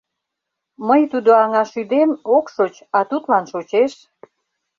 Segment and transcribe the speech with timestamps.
[0.87, 3.93] Мый тудо аҥаш ӱдем, ок шоч, а тудлан шочеш.